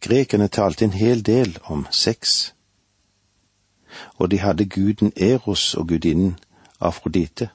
Grekerne 0.00 0.48
talte 0.48 0.84
en 0.84 0.94
hel 0.94 1.24
del 1.26 1.56
om 1.64 1.86
sex, 1.90 2.52
og 4.14 4.30
de 4.30 4.38
hadde 4.38 4.68
guden 4.70 5.12
Eros 5.16 5.74
og 5.74 5.88
gudinnen 5.88 6.36
Afrodite, 6.80 7.48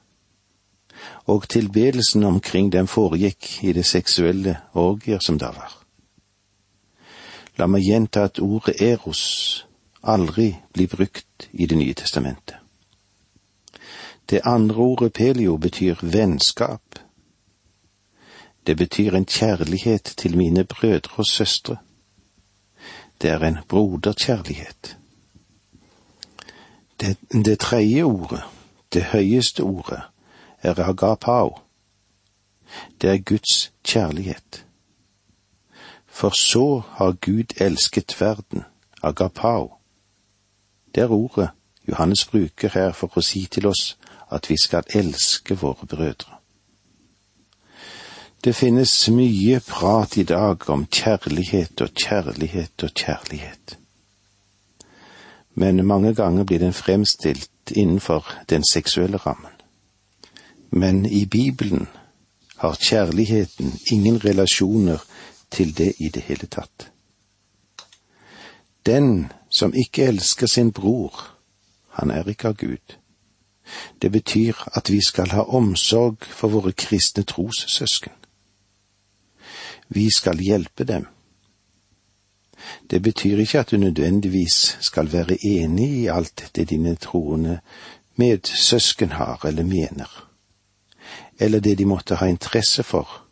og 1.24 1.48
tilbedelsen 1.48 2.24
omkring 2.24 2.72
dem 2.72 2.86
foregikk 2.86 3.64
i 3.64 3.72
det 3.72 3.86
seksuelle 3.86 4.58
orgier 4.74 5.24
som 5.24 5.38
da 5.38 5.54
var. 5.56 5.72
La 7.56 7.66
meg 7.70 7.86
gjenta 7.86 8.26
at 8.28 8.42
ordet 8.42 8.76
Eros 8.82 9.64
aldri 10.02 10.52
blir 10.72 10.90
brukt 10.90 11.48
i 11.52 11.66
Det 11.66 11.78
nye 11.78 11.94
testamentet. 11.94 12.63
Det 14.30 14.40
andre 14.44 14.76
ordet 14.76 15.12
pelio 15.12 15.56
betyr 15.56 15.96
vennskap. 16.02 16.98
Det 18.66 18.76
betyr 18.76 19.14
en 19.14 19.26
kjærlighet 19.26 20.14
til 20.16 20.36
mine 20.36 20.64
brødre 20.64 21.12
og 21.16 21.26
søstre. 21.26 21.76
Det 23.22 23.30
er 23.30 23.38
en 23.38 23.58
broderkjærlighet. 23.68 24.98
Det, 27.00 27.16
det 27.30 27.58
tredje 27.58 28.02
ordet, 28.02 28.42
det 28.92 29.04
høyeste 29.04 29.60
ordet, 29.60 30.02
er 30.62 30.88
agapao. 30.88 31.58
Det 33.00 33.10
er 33.10 33.18
Guds 33.18 33.72
kjærlighet. 33.84 34.66
For 36.06 36.30
så 36.30 36.82
har 36.90 37.12
Gud 37.12 37.60
elsket 37.60 38.20
verden, 38.20 38.62
agapao. 39.02 39.72
Det 40.94 41.02
er 41.02 41.10
ordet 41.10 41.48
Johannes 41.88 42.24
bruker 42.24 42.68
her 42.68 42.92
for 42.92 43.12
å 43.16 43.22
si 43.22 43.44
til 43.46 43.66
oss 43.68 43.96
at 44.34 44.50
vi 44.50 44.56
skal 44.62 44.82
elske 44.94 45.54
våre 45.54 45.86
brødre. 45.86 46.38
Det 48.44 48.52
finnes 48.52 49.08
mye 49.08 49.60
prat 49.64 50.16
i 50.16 50.22
dag 50.28 50.68
om 50.70 50.86
kjærlighet 50.86 51.80
og 51.80 51.94
kjærlighet 51.96 52.82
og 52.82 52.90
kjærlighet. 52.92 53.78
Men 55.54 55.86
mange 55.86 56.14
ganger 56.14 56.44
blir 56.44 56.58
den 56.58 56.72
fremstilt 56.72 57.70
innenfor 57.70 58.26
den 58.50 58.64
seksuelle 58.64 59.16
rammen. 59.16 59.52
Men 60.70 61.06
i 61.06 61.24
Bibelen 61.26 61.88
har 62.56 62.74
kjærligheten 62.74 63.72
ingen 63.90 64.24
relasjoner 64.24 64.98
til 65.50 65.78
det 65.78 65.92
i 65.98 66.08
det 66.08 66.22
hele 66.22 66.46
tatt. 66.46 66.90
Den 68.86 69.32
som 69.50 69.74
ikke 69.74 70.04
elsker 70.04 70.46
sin 70.46 70.72
bror, 70.72 71.30
han 71.88 72.10
er 72.10 72.28
ikke 72.28 72.48
av 72.48 72.56
Gud. 72.60 72.96
Det 74.02 74.12
betyr 74.12 74.54
at 74.76 74.90
vi 74.90 75.00
skal 75.00 75.30
ha 75.30 75.42
omsorg 75.42 76.24
for 76.24 76.48
våre 76.48 76.72
kristne 76.72 77.24
trossøsken. 77.24 78.12
Vi 79.88 80.08
skal 80.16 80.38
hjelpe 80.38 80.84
dem. 80.84 81.06
Det 82.90 83.02
betyr 83.02 83.38
ikke 83.38 83.60
at 83.60 83.70
du 83.70 83.76
nødvendigvis 83.76 84.76
skal 84.80 85.12
være 85.12 85.38
enig 85.44 85.90
i 85.90 86.06
alt 86.06 86.50
det 86.56 86.70
dine 86.70 86.94
troende 86.94 87.60
medsøsken 88.16 89.10
har 89.10 89.46
eller 89.46 89.64
mener, 89.64 90.30
eller 91.40 91.60
det 91.60 91.78
de 91.78 91.84
måtte 91.84 92.14
ha 92.14 92.26
interesse 92.26 92.82
for, 92.82 93.22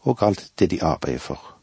og 0.00 0.22
alt 0.22 0.52
det 0.58 0.70
de 0.70 0.82
arbeider 0.82 1.18
for. 1.18 1.56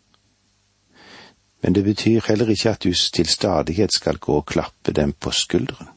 Men 1.61 1.75
det 1.75 1.83
betyr 1.83 2.21
heller 2.27 2.49
ikke 2.49 2.69
at 2.69 2.83
du 2.83 2.93
til 2.93 3.25
stadighet 3.25 3.93
skal 3.93 4.17
gå 4.17 4.33
og 4.33 4.45
klappe 4.45 4.91
dem 4.91 5.13
på 5.13 5.31
skulderen. 5.31 5.87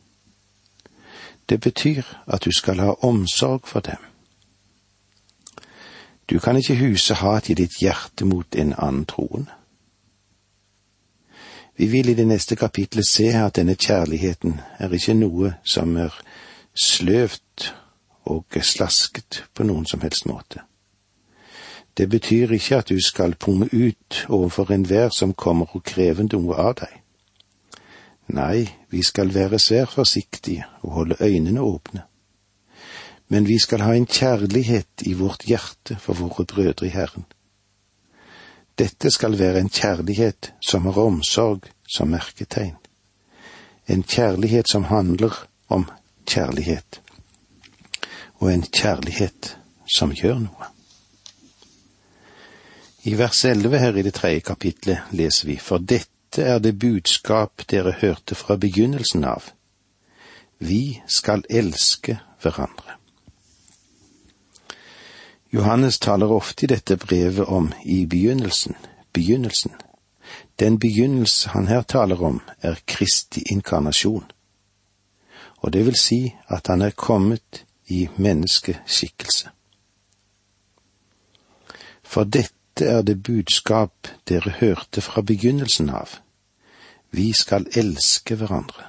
Det 1.50 1.60
betyr 1.60 2.02
at 2.26 2.44
du 2.44 2.52
skal 2.52 2.78
ha 2.78 2.92
omsorg 3.02 3.66
for 3.66 3.80
dem. 3.80 3.98
Du 6.30 6.38
kan 6.38 6.56
ikke 6.56 6.78
huse 6.78 7.14
hat 7.14 7.50
i 7.50 7.54
ditt 7.54 7.80
hjerte 7.80 8.24
mot 8.24 8.54
en 8.54 8.74
annen 8.78 9.04
troende. 9.04 9.50
Vi 11.76 11.86
vil 11.86 12.08
i 12.08 12.14
det 12.14 12.26
neste 12.26 12.56
kapitlet 12.56 13.06
se 13.06 13.32
at 13.34 13.56
denne 13.56 13.74
kjærligheten 13.74 14.60
er 14.78 14.92
ikke 14.92 15.14
noe 15.14 15.54
som 15.64 15.96
er 15.96 16.14
sløvt 16.76 17.74
og 18.30 18.60
slasket 18.62 19.44
på 19.54 19.66
noen 19.66 19.86
som 19.86 20.00
helst 20.00 20.26
måte. 20.26 20.62
Det 21.96 22.06
betyr 22.10 22.52
ikke 22.52 22.76
at 22.76 22.88
du 22.88 23.00
skal 23.02 23.34
punge 23.34 23.66
ut 23.72 24.26
overfor 24.28 24.70
enhver 24.70 25.08
som 25.18 25.34
kommer 25.34 25.66
og 25.74 25.82
krever 25.82 26.28
noe 26.30 26.54
av 26.54 26.74
deg. 26.84 26.99
Nei, 28.30 28.68
vi 28.90 29.02
skal 29.02 29.32
være 29.34 29.58
svært 29.58 29.90
forsiktige 29.90 30.64
og 30.82 30.92
holde 30.92 31.16
øynene 31.20 31.60
åpne. 31.60 32.02
Men 33.28 33.46
vi 33.48 33.58
skal 33.58 33.80
ha 33.80 33.94
en 33.94 34.06
kjærlighet 34.06 35.02
i 35.06 35.12
vårt 35.18 35.42
hjerte 35.46 35.96
for 35.98 36.14
våre 36.14 36.44
brødre 36.44 36.86
i 36.86 36.94
Herren. 36.94 37.26
Dette 38.78 39.10
skal 39.10 39.38
være 39.38 39.60
en 39.60 39.68
kjærlighet 39.68 40.52
som 40.66 40.86
har 40.86 40.98
omsorg 40.98 41.66
som 41.88 42.08
merketegn. 42.08 42.76
En 43.88 44.02
kjærlighet 44.02 44.68
som 44.68 44.84
handler 44.84 45.46
om 45.68 45.88
kjærlighet. 46.26 47.00
Og 48.38 48.52
en 48.52 48.62
kjærlighet 48.62 49.56
som 49.96 50.14
gjør 50.14 50.38
noe. 50.38 50.70
I 53.04 53.18
vers 53.18 53.44
elleve 53.44 53.78
her 53.78 53.96
i 53.96 54.02
det 54.02 54.14
tredje 54.14 54.40
kapitlet 54.40 55.12
leser 55.16 55.48
vi 55.48 55.56
For 55.56 55.78
dette 55.78 56.19
er 56.38 56.58
det 56.58 56.78
budskap 56.78 57.62
dere 57.70 57.92
hørte 57.92 58.34
fra 58.34 58.56
begynnelsen 58.56 59.24
av. 59.24 59.50
Vi 60.58 61.02
skal 61.06 61.44
elske 61.50 62.20
hverandre. 62.42 62.96
Johannes 65.52 65.98
taler 65.98 66.30
ofte 66.30 66.64
i 66.64 66.70
dette 66.70 66.96
brevet 66.96 67.46
om 67.46 67.72
i 67.84 68.06
begynnelsen, 68.06 68.76
begynnelsen. 69.12 69.72
Den 70.60 70.78
begynnelse 70.78 71.48
han 71.48 71.66
her 71.66 71.82
taler 71.82 72.22
om, 72.22 72.40
er 72.62 72.78
Kristi 72.86 73.42
inkarnasjon. 73.50 74.30
Og 75.56 75.72
det 75.72 75.86
vil 75.86 75.96
si 75.96 76.34
at 76.48 76.66
han 76.66 76.82
er 76.82 76.90
kommet 76.90 77.64
i 77.86 78.08
menneskeskikkelse. 78.16 79.50
For 82.02 82.24
dette 82.24 82.59
er 82.80 83.02
det 83.02 83.22
budskap 83.22 84.08
dere 84.28 84.50
hørte 84.60 85.00
fra 85.00 85.22
begynnelsen 85.22 85.90
av. 85.90 86.18
Vi 87.10 87.32
skal 87.32 87.66
elske 87.74 88.34
hverandre. 88.34 88.86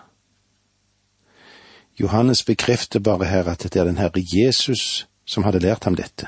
Johannes 1.99 2.43
bekrefter 2.43 2.99
bare 2.99 3.25
her 3.25 3.49
at 3.49 3.63
det 3.63 3.75
er 3.75 3.85
den 3.85 3.97
Herre 3.97 4.23
Jesus 4.23 5.07
som 5.25 5.43
hadde 5.43 5.59
lært 5.59 5.83
ham 5.83 5.95
dette. 5.95 6.27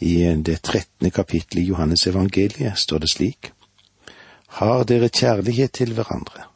I 0.00 0.16
det 0.46 0.60
trettende 0.62 1.10
kapittelet 1.10 1.62
i 1.62 1.68
Johannes 1.68 2.06
evangeliet 2.06 2.78
står 2.78 2.98
det 2.98 3.10
slik. 3.10 3.52
Har 4.58 4.84
dere 4.84 5.08
kjærlighet 5.08 5.72
til 5.72 5.94
hverandre, 5.94 6.46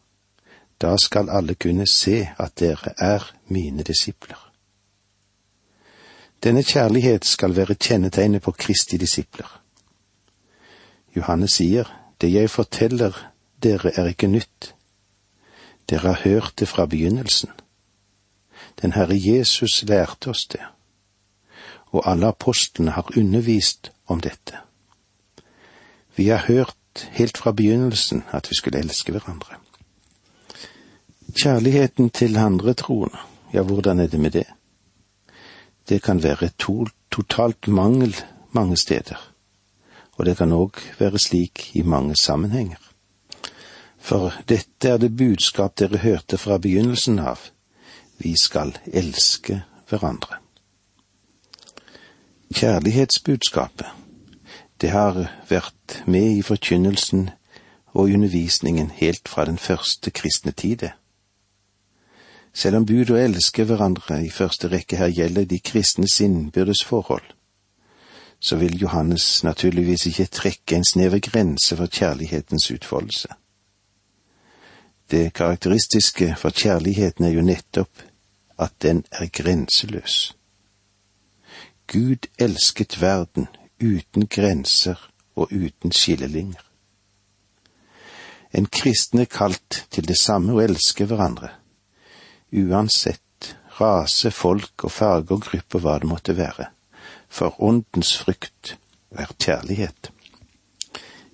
da 0.81 0.97
skal 0.97 1.31
alle 1.31 1.55
kunne 1.55 1.87
se 1.91 2.29
at 2.39 2.59
dere 2.61 2.95
er 2.99 3.25
mine 3.49 3.83
disipler. 3.83 4.48
Denne 6.43 6.63
kjærlighet 6.63 7.25
skal 7.25 7.57
være 7.57 7.75
kjennetegnet 7.75 8.43
på 8.43 8.53
Kristi 8.53 8.97
disipler. 8.97 9.49
Johannes 11.17 11.59
sier, 11.59 11.89
det 12.21 12.33
jeg 12.33 12.51
forteller 12.51 13.17
dere 13.63 13.91
er 13.99 14.07
ikke 14.13 14.31
nytt. 14.31 14.75
Dere 15.91 16.15
har 16.15 16.21
hørt 16.25 16.53
det 16.59 16.69
fra 16.69 16.87
begynnelsen. 16.87 17.51
Den 18.83 18.93
Herre 18.93 19.17
Jesus 19.19 19.83
lærte 19.83 20.31
oss 20.31 20.47
det, 20.47 20.63
og 21.91 22.11
alle 22.11 22.27
apostlene 22.27 22.91
har 22.95 23.11
undervist 23.17 23.91
om 24.07 24.21
dette. 24.21 24.61
Vi 26.17 26.29
har 26.29 26.45
hørt 26.47 27.09
helt 27.11 27.39
fra 27.39 27.53
begynnelsen 27.53 28.23
at 28.33 28.51
vi 28.51 28.55
skulle 28.55 28.79
elske 28.79 29.13
hverandre. 29.13 29.59
Kjærligheten 31.43 32.11
til 32.11 32.37
andre 32.37 32.75
troende, 32.75 33.19
ja, 33.53 33.63
hvordan 33.63 34.01
er 34.01 34.07
det 34.07 34.21
med 34.21 34.31
det? 34.31 34.47
Det 35.89 36.03
kan 36.03 36.23
være 36.23 36.51
to, 36.59 36.87
totalt 37.11 37.69
mangel 37.69 38.17
mange 38.53 38.77
steder, 38.77 39.33
og 40.13 40.27
det 40.27 40.37
kan 40.37 40.53
òg 40.53 40.81
være 40.99 41.19
slik 41.19 41.71
i 41.77 41.83
mange 41.83 42.17
sammenhenger. 42.17 42.77
For 43.99 44.33
dette 44.49 44.89
er 44.89 44.97
det 44.97 45.17
budskap 45.17 45.79
dere 45.79 45.99
hørte 45.99 46.39
fra 46.39 46.59
begynnelsen 46.59 47.19
av, 47.19 47.39
vi 48.19 48.35
skal 48.37 48.77
elske 48.87 49.63
hverandre. 49.89 50.41
Kjærlighetsbudskapet, 52.55 53.87
det 54.81 54.91
har 54.91 55.19
vært 55.49 56.03
med 56.07 56.39
i 56.39 56.43
forkynnelsen 56.43 57.29
og 57.93 58.09
undervisningen 58.15 58.91
helt 58.95 59.29
fra 59.29 59.45
den 59.45 59.59
første 59.59 60.11
kristne 60.11 60.53
tid. 60.53 60.89
Selv 62.59 62.81
om 62.81 62.87
bud 62.87 63.13
å 63.15 63.19
elske 63.21 63.63
hverandre 63.69 64.17
i 64.27 64.31
første 64.35 64.67
rekke 64.73 64.99
her 64.99 65.13
gjelder 65.15 65.45
de 65.47 65.61
kristnes 65.63 66.17
innbyrdes 66.25 66.81
forhold, 66.83 67.27
så 68.41 68.57
vil 68.59 68.75
Johannes 68.81 69.45
naturligvis 69.47 70.09
ikke 70.11 70.27
trekke 70.41 70.79
en 70.79 70.87
snever 70.87 71.23
grense 71.23 71.77
for 71.79 71.87
kjærlighetens 71.87 72.67
utfoldelse. 72.75 73.29
Det 75.11 75.33
karakteristiske 75.39 76.35
for 76.41 76.51
kjærligheten 76.51 77.29
er 77.29 77.37
jo 77.37 77.45
nettopp 77.47 78.03
at 78.59 78.75
den 78.83 79.05
er 79.13 79.31
grenseløs. 79.33 80.35
Gud 81.87 82.27
elsket 82.39 82.99
verden 83.01 83.47
uten 83.79 84.27
grenser 84.27 84.99
og 85.39 85.55
uten 85.55 85.95
skillelinjer. 85.95 86.67
En 88.53 88.67
kristen 88.67 89.23
er 89.23 89.31
kalt 89.31 89.85
til 89.95 90.09
det 90.09 90.19
samme 90.19 90.59
å 90.59 90.63
elske 90.67 91.07
hverandre, 91.07 91.55
uansett 92.53 93.57
rase, 93.81 94.31
folk 94.31 94.85
og 94.85 94.93
farge 94.93 95.35
og 95.35 95.43
gruppe 95.47 95.81
hva 95.83 95.99
det 96.03 96.09
måtte 96.11 96.37
være, 96.37 96.71
for 97.29 97.59
åndens 97.63 98.17
frykt 98.19 98.77
er 99.11 99.31
kjærlighet. 99.39 100.11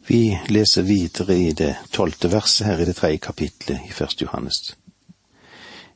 Vi 0.07 0.38
leser 0.48 0.83
videre 0.83 1.37
i 1.38 1.53
det 1.57 1.74
tolvte 1.92 2.29
verset 2.33 2.66
her 2.66 2.83
i 2.83 2.85
det 2.85 2.96
tredje 2.96 3.22
kapitlet 3.24 3.87
i 3.88 3.92
Første 3.92 4.27
Johannes. 4.27 4.77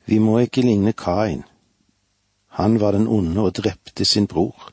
Vi 0.07 0.18
må 0.18 0.38
ikke 0.38 0.64
ligne 0.64 0.92
Kain. 0.92 1.42
Han 2.57 2.81
var 2.81 2.96
den 2.96 3.07
onde 3.07 3.40
og 3.40 3.52
drepte 3.54 4.04
sin 4.04 4.26
bror. 4.26 4.72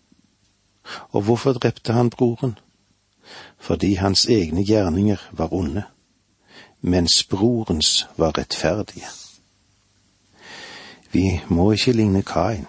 Og 1.12 1.22
hvorfor 1.22 1.54
drepte 1.54 1.94
han 1.94 2.10
broren? 2.10 2.58
Fordi 3.60 3.94
hans 3.94 4.26
egne 4.30 4.64
gjerninger 4.64 5.20
var 5.32 5.54
onde, 5.54 5.84
mens 6.82 7.24
brorens 7.24 8.08
var 8.18 8.38
rettferdige. 8.38 9.25
Vi 11.16 11.42
må 11.48 11.72
ikke 11.72 11.94
ligne 11.96 12.22
Kain. 12.28 12.66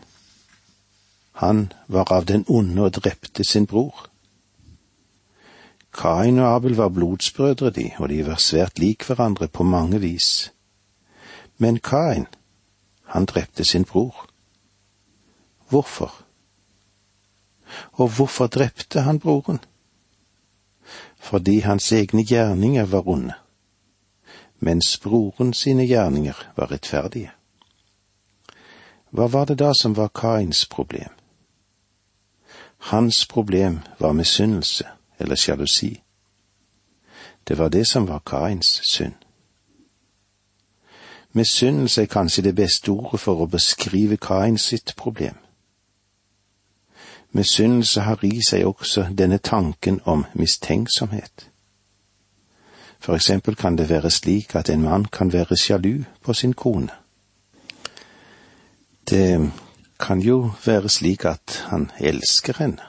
Han 1.42 1.72
var 1.88 2.12
av 2.14 2.28
den 2.30 2.44
onde 2.48 2.84
og 2.86 2.92
drepte 2.94 3.44
sin 3.44 3.64
bror. 3.66 4.04
Kain 5.90 6.38
og 6.38 6.54
Abel 6.54 6.76
var 6.78 6.92
blodsbrødre, 6.94 7.70
de, 7.70 7.90
og 7.98 8.08
de 8.08 8.20
var 8.26 8.38
svært 8.38 8.78
lik 8.78 9.02
hverandre 9.08 9.48
på 9.48 9.66
mange 9.66 9.98
vis. 10.00 10.52
Men 11.58 11.80
Kain, 11.82 12.26
han 13.04 13.26
drepte 13.26 13.64
sin 13.64 13.84
bror. 13.84 14.28
Hvorfor? 15.68 16.14
Og 17.92 18.08
hvorfor 18.08 18.46
drepte 18.46 19.00
han 19.00 19.18
broren? 19.18 19.58
Fordi 21.18 21.58
hans 21.66 21.92
egne 21.92 22.22
gjerninger 22.22 22.84
var 22.84 23.08
onde, 23.08 23.34
mens 24.60 24.98
broren 25.02 25.52
sine 25.54 25.86
gjerninger 25.86 26.52
var 26.56 26.70
rettferdige. 26.70 27.32
Hva 29.16 29.26
var 29.32 29.44
det 29.44 29.58
da 29.58 29.72
som 29.80 29.96
var 29.96 30.08
Kains 30.08 30.66
problem? 30.66 31.12
Hans 32.78 33.26
problem 33.26 33.80
var 33.98 34.12
misunnelse 34.12 34.84
eller 35.18 35.36
sjalusi. 35.36 36.02
Det 37.48 37.58
var 37.58 37.68
det 37.68 37.86
som 37.86 38.08
var 38.08 38.18
Kains 38.18 38.80
synd. 38.90 39.14
Misunnelse 41.32 42.02
er 42.02 42.06
kanskje 42.06 42.42
det 42.42 42.54
beste 42.54 42.90
ordet 42.90 43.20
for 43.20 43.40
å 43.40 43.46
beskrive 43.46 44.16
Kains 44.16 44.68
sitt 44.68 44.92
problem. 44.96 45.36
Misunnelse 47.32 48.00
har 48.00 48.24
i 48.24 48.40
seg 48.48 48.66
også 48.66 49.06
denne 49.18 49.38
tanken 49.38 50.00
om 50.04 50.26
mistenksomhet. 50.34 51.48
For 53.00 53.14
eksempel 53.14 53.56
kan 53.56 53.76
det 53.78 53.88
være 53.88 54.10
slik 54.10 54.54
at 54.54 54.70
en 54.70 54.82
mann 54.82 55.04
kan 55.04 55.32
være 55.32 55.56
sjalu 55.56 56.04
på 56.22 56.32
sin 56.32 56.52
kone. 56.52 57.05
Det 59.10 59.52
kan 60.00 60.20
jo 60.20 60.52
være 60.66 60.88
slik 60.88 61.24
at 61.24 61.64
han 61.70 61.90
elsker 62.00 62.54
henne, 62.58 62.82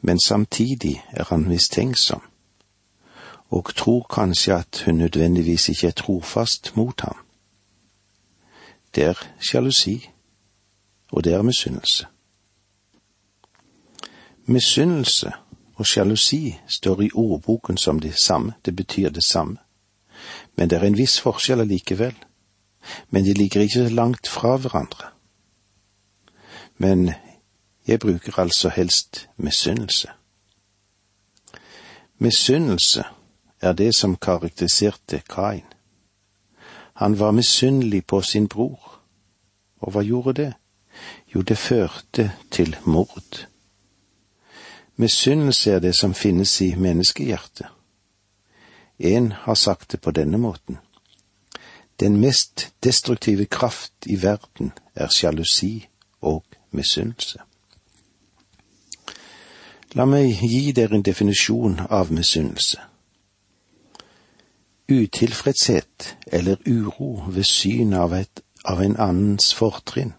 men 0.00 0.20
samtidig 0.20 1.04
er 1.10 1.24
han 1.24 1.48
mistenksom, 1.48 2.22
og 3.50 3.74
tror 3.74 4.06
kanskje 4.10 4.54
at 4.54 4.82
hun 4.86 4.94
nødvendigvis 4.94 5.68
ikke 5.68 5.86
er 5.86 5.90
trofast 5.90 6.76
mot 6.76 7.00
ham. 7.00 7.16
Det 8.94 9.04
er 9.04 9.14
sjalusi, 9.40 10.10
og 11.12 11.24
det 11.24 11.32
er 11.32 11.42
misunnelse. 11.42 12.06
Misunnelse 14.46 15.32
og 15.74 15.86
sjalusi 15.86 16.58
står 16.68 17.00
i 17.00 17.10
ordboken 17.14 17.76
som 17.76 18.00
det 18.00 18.14
samme, 18.22 18.52
det 18.64 18.76
betyr 18.76 19.08
det 19.08 19.24
samme, 19.24 19.56
men 20.56 20.70
det 20.70 20.78
er 20.78 20.86
en 20.86 20.98
viss 20.98 21.20
forskjell 21.20 21.60
allikevel, 21.60 22.14
men 23.10 23.24
de 23.24 23.32
ligger 23.32 23.60
ikke 23.60 23.88
langt 23.88 24.28
fra 24.28 24.56
hverandre 24.56 25.14
men 26.78 27.10
jeg 27.86 27.98
bruker 27.98 28.38
altså 28.38 28.68
helst 28.68 29.28
misunnelse. 29.36 30.08
Misunnelse 32.18 33.04
er 33.60 33.72
det 33.72 33.96
som 33.96 34.16
karakteriserte 34.16 35.22
Kain. 35.30 35.64
Han 36.94 37.18
var 37.18 37.30
misunnelig 37.30 38.06
på 38.06 38.22
sin 38.22 38.48
bror, 38.48 39.00
og 39.80 39.92
hva 39.92 40.02
gjorde 40.02 40.32
det? 40.32 40.52
Jo, 41.34 41.42
det 41.42 41.58
førte 41.58 42.32
til 42.50 42.76
mord. 42.84 43.46
Misunnelse 44.96 45.72
er 45.72 45.78
det 45.78 45.96
som 45.96 46.14
finnes 46.14 46.60
i 46.60 46.74
menneskehjertet. 46.74 47.66
En 48.98 49.32
har 49.32 49.54
sagt 49.54 49.92
det 49.92 50.00
på 50.00 50.10
denne 50.10 50.38
måten. 50.38 50.78
Den 52.00 52.20
mest 52.20 52.72
destruktive 52.84 53.46
kraft 53.46 53.92
i 54.06 54.22
verden 54.22 54.72
er 54.94 55.08
sjalusi 55.08 55.86
og 56.20 56.44
misunnelse. 56.70 57.38
La 59.94 60.06
meg 60.10 60.40
gi 60.42 60.72
dere 60.74 60.98
en 60.98 61.06
definisjon 61.06 61.78
av 61.86 62.10
misunnelse. 62.10 62.80
Utilfredshet 64.90 66.16
eller 66.26 66.58
uro 66.66 67.28
ved 67.30 67.46
syn 67.46 67.94
av, 67.94 68.16
av 68.64 68.82
en 68.82 68.96
annens 68.98 69.54
fortrinn 69.54 70.12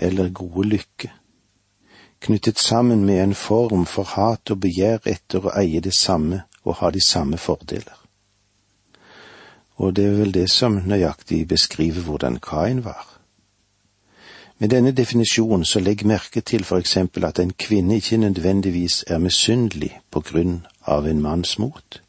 eller 0.00 0.32
gode 0.32 0.64
lykke, 0.68 1.10
knyttet 2.24 2.58
sammen 2.58 3.04
med 3.04 3.22
en 3.22 3.34
form 3.34 3.84
for 3.86 4.08
hat 4.16 4.50
og 4.50 4.62
begjær 4.64 5.04
etter 5.04 5.44
å 5.44 5.52
eie 5.60 5.84
det 5.84 5.92
samme 5.94 6.46
og 6.64 6.80
ha 6.80 6.90
de 6.90 7.04
samme 7.04 7.36
fordeler. 7.36 7.99
Og 9.80 9.96
det 9.96 10.04
er 10.04 10.18
vel 10.18 10.34
det 10.34 10.50
som 10.52 10.82
nøyaktig 10.86 11.46
beskriver 11.48 12.04
hvordan 12.04 12.36
Kain 12.44 12.84
var. 12.84 13.06
Med 14.58 14.68
denne 14.68 14.92
definisjonen 14.92 15.64
så 15.64 15.80
legg 15.80 16.04
merke 16.04 16.40
til 16.40 16.64
for 16.68 16.76
eksempel 16.76 17.24
at 17.24 17.38
en 17.38 17.52
kvinne 17.52 17.96
ikke 17.96 18.16
nødvendigvis 18.16 19.04
er 19.06 19.18
misunnelig 19.18 19.94
på 20.10 20.20
grunn 20.20 20.66
av 20.84 21.08
en 21.08 21.22
manns 21.22 21.58
mot. 21.58 22.02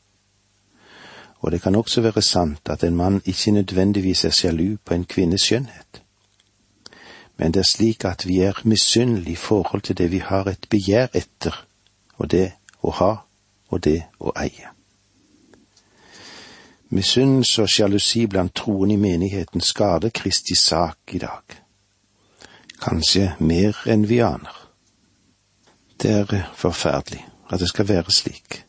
Og 1.39 1.51
det 1.51 1.62
kan 1.62 1.75
også 1.75 2.01
være 2.01 2.21
sant 2.21 2.69
at 2.69 2.84
en 2.84 2.95
mann 2.95 3.21
ikke 3.25 3.51
nødvendigvis 3.51 4.25
er 4.25 4.36
sjalu 4.36 4.77
på 4.86 4.93
en 4.93 5.05
kvinnes 5.05 5.41
skjønnhet. 5.41 6.01
Men 7.38 7.53
det 7.53 7.60
er 7.60 7.71
slik 7.71 8.05
at 8.05 8.27
vi 8.27 8.39
er 8.39 8.62
misunnelige 8.63 9.31
i 9.31 9.36
forhold 9.36 9.81
til 9.81 9.97
det 9.97 10.12
vi 10.12 10.17
har 10.17 10.47
et 10.47 10.67
begjær 10.69 11.07
etter, 11.13 11.65
og 12.17 12.31
det 12.31 12.51
å 12.84 12.91
ha 12.91 13.15
og 13.69 13.84
det 13.84 14.03
å 14.19 14.36
eie. 14.36 14.75
Misunnelse 16.91 17.62
og 17.62 17.69
sjalusi 17.69 18.25
blant 18.27 18.51
troende 18.56 18.97
i 18.97 18.99
menigheten 18.99 19.62
skader 19.62 20.10
Kristi 20.10 20.56
sak 20.56 21.13
i 21.15 21.21
dag. 21.23 21.56
Kanskje 22.84 23.30
mer 23.39 23.77
enn 23.88 24.04
vi 24.10 24.17
aner. 24.19 24.58
Det 26.01 26.12
er 26.12 26.49
forferdelig 26.56 27.21
at 27.47 27.63
det 27.63 27.69
skal 27.69 27.88
være 27.88 28.12
slik. 28.12 28.65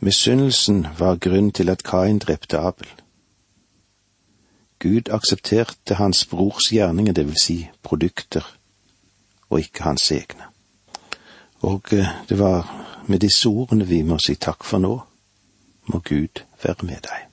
Misunnelsen 0.00 0.86
var 0.98 1.20
grunn 1.22 1.52
til 1.52 1.70
at 1.70 1.82
Kain 1.86 2.18
drepte 2.18 2.58
Abel. 2.58 2.90
Gud 4.78 5.10
aksepterte 5.10 5.94
hans 5.94 6.26
brors 6.26 6.72
gjerninger, 6.72 7.12
det 7.12 7.26
vil 7.26 7.38
si 7.42 7.68
produkter, 7.82 8.42
og 9.50 9.60
ikke 9.60 9.82
hans 9.82 10.10
egne. 10.10 10.50
Og 11.62 11.92
eh, 11.92 12.10
det 12.28 12.38
var 12.38 12.66
med 13.06 13.18
disse 13.18 13.48
ordene 13.48 13.86
vi 13.86 14.02
må 14.02 14.18
si 14.18 14.34
takk 14.34 14.64
for 14.64 14.78
nå. 14.78 14.94
Må 15.86 15.98
Gud 15.98 16.47
være 16.62 16.74
med 16.82 17.00
deg. 17.08 17.27